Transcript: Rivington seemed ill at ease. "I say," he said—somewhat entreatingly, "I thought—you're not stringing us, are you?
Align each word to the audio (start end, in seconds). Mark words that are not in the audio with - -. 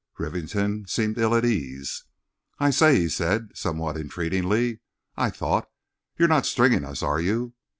Rivington 0.17 0.87
seemed 0.87 1.19
ill 1.19 1.35
at 1.35 1.45
ease. 1.45 2.05
"I 2.57 2.71
say," 2.71 3.01
he 3.01 3.07
said—somewhat 3.07 3.97
entreatingly, 3.97 4.79
"I 5.15 5.29
thought—you're 5.29 6.27
not 6.27 6.47
stringing 6.47 6.83
us, 6.83 7.03
are 7.03 7.21
you? 7.21 7.53